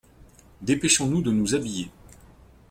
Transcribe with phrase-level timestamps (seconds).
[0.63, 1.91] Dépêchons-nous de nous habiller.